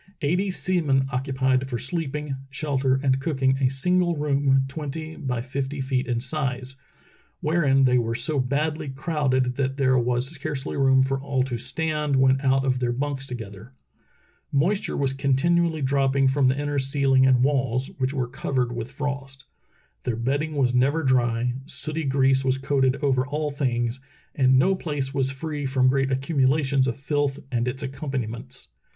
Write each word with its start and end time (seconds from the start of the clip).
Eighty 0.23 0.49
sea 0.49 0.81
men 0.81 1.05
occupied 1.11 1.69
for 1.69 1.77
sleeping, 1.77 2.35
shelter, 2.49 2.99
and 3.03 3.19
cooking 3.19 3.59
a 3.59 3.69
single 3.69 4.15
room 4.17 4.65
twenty 4.67 5.15
by 5.15 5.41
fifty 5.41 5.79
feet 5.79 6.07
in 6.07 6.19
size, 6.19 6.75
wherein 7.39 7.83
they 7.83 7.99
were 7.99 8.15
so 8.15 8.39
badly 8.39 8.89
crowded 8.89 9.57
that 9.57 9.77
there 9.77 9.99
was 9.99 10.27
scarcely 10.29 10.75
room 10.75 11.03
for 11.03 11.19
all 11.21 11.43
to 11.43 11.55
stand 11.59 12.15
when 12.15 12.41
out 12.41 12.65
of 12.65 12.79
their 12.79 12.91
bunks 12.91 13.27
together. 13.27 13.73
Moisture 14.51 14.97
was 14.97 15.13
continually 15.13 15.83
dropping 15.83 16.27
from 16.27 16.47
the 16.47 16.59
inner 16.59 16.79
ceihng 16.79 17.29
and 17.29 17.43
walls, 17.43 17.91
which 17.99 18.11
were 18.11 18.27
covered 18.27 18.71
with 18.71 18.89
frost. 18.89 19.45
Their 20.01 20.15
bedding 20.15 20.55
was 20.55 20.73
never 20.73 21.03
dry, 21.03 21.53
sooty 21.67 22.05
grease 22.05 22.43
was 22.43 22.57
coated 22.57 22.95
over 23.03 23.23
all 23.27 23.51
things, 23.51 23.99
and 24.33 24.57
no 24.57 24.73
place 24.73 25.13
was 25.13 25.29
free 25.29 25.67
from 25.67 25.89
great 25.89 26.11
accumulations 26.11 26.87
of 26.87 26.97
filth 26.97 27.37
and 27.51 27.67
its 27.67 27.83
accompaniments. 27.83 28.69